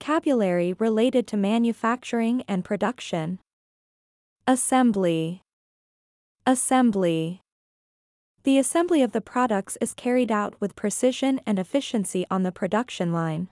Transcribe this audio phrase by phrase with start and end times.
[0.00, 3.38] Vocabulary related to manufacturing and production.
[4.46, 5.42] Assembly.
[6.46, 7.42] Assembly.
[8.44, 13.12] The assembly of the products is carried out with precision and efficiency on the production
[13.12, 13.48] line.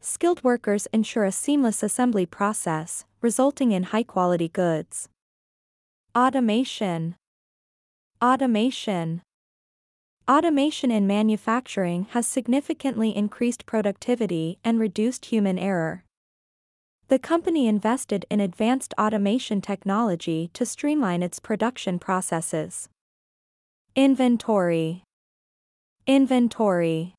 [0.00, 5.08] Skilled workers ensure a seamless assembly process, resulting in high-quality goods.
[6.14, 7.16] Automation.
[8.22, 9.22] Automation.
[10.28, 16.04] Automation in manufacturing has significantly increased productivity and reduced human error.
[17.08, 22.90] The company invested in advanced automation technology to streamline its production processes.
[23.96, 25.02] Inventory.
[26.06, 27.14] Inventory.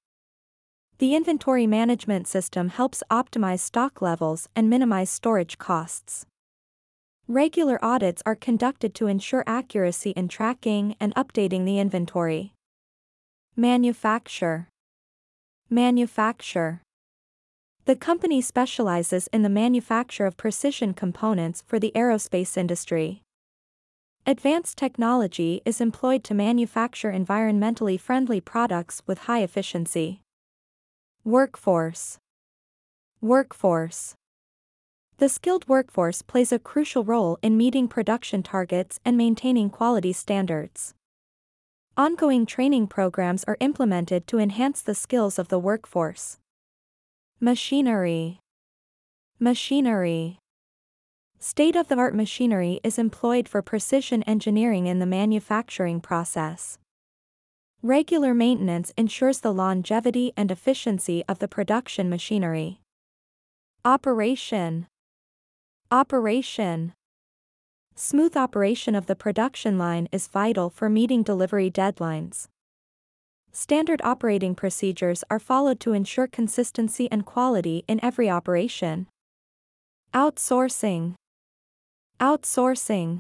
[1.00, 6.28] The inventory management system helps optimize stock levels and minimize storage costs.
[7.28, 12.54] Regular audits are conducted to ensure accuracy in tracking and updating the inventory.
[13.60, 14.70] Manufacture.
[15.70, 16.82] Manufacture.
[17.84, 23.22] The company specializes in the manufacture of precision components for the aerospace industry.
[24.26, 30.22] Advanced technology is employed to manufacture environmentally friendly products with high efficiency.
[31.26, 32.18] Workforce.
[33.20, 34.16] Workforce.
[35.18, 40.94] The skilled workforce plays a crucial role in meeting production targets and maintaining quality standards.
[42.00, 46.38] Ongoing training programs are implemented to enhance the skills of the workforce.
[47.42, 48.40] Machinery.
[49.38, 50.40] Machinery.
[51.40, 56.78] State-of-the-art machinery is employed for precision engineering in the manufacturing process.
[57.84, 62.80] Regular maintenance ensures the longevity and efficiency of the production machinery.
[63.84, 64.88] Operation.
[65.92, 66.94] Operation.
[68.02, 72.48] Smooth operation of the production line is vital for meeting delivery deadlines.
[73.52, 79.08] Standard operating procedures are followed to ensure consistency and quality in every operation.
[80.14, 81.16] Outsourcing.
[82.22, 83.20] Outsourcing.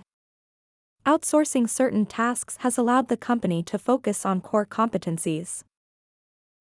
[1.05, 5.65] Outsourcing certain tasks has allowed the company to focus on core competencies.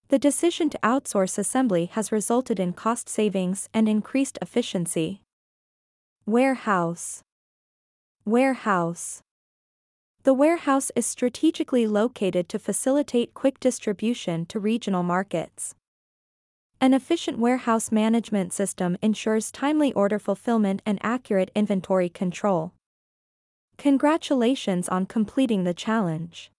[0.08, 5.22] The decision to outsource assembly has resulted in cost savings and increased efficiency.
[6.26, 7.22] Warehouse.
[8.28, 9.22] Warehouse.
[10.24, 15.74] The warehouse is strategically located to facilitate quick distribution to regional markets.
[16.78, 22.74] An efficient warehouse management system ensures timely order fulfillment and accurate inventory control.
[23.78, 26.50] Congratulations on completing the challenge.